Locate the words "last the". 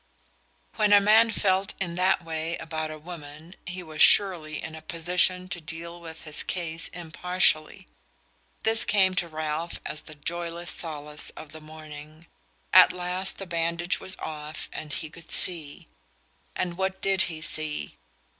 12.91-13.45